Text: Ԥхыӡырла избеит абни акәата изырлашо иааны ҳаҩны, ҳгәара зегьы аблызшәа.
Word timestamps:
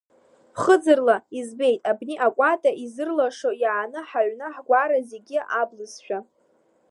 Ԥхыӡырла 0.53 1.17
избеит 1.39 1.81
абни 1.91 2.15
акәата 2.27 2.71
изырлашо 2.83 3.51
иааны 3.63 3.99
ҳаҩны, 4.09 4.47
ҳгәара 4.55 4.99
зегьы 5.09 5.39
аблызшәа. 5.59 6.19